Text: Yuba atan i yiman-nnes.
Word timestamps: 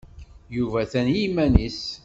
Yuba 0.55 0.77
atan 0.83 1.07
i 1.11 1.15
yiman-nnes. 1.19 1.79